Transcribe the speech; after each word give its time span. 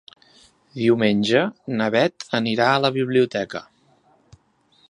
Diumenge 0.77 1.43
na 1.75 1.89
Beth 1.97 2.27
anirà 2.39 2.71
a 2.79 2.83
la 2.87 2.93
biblioteca. 2.99 3.63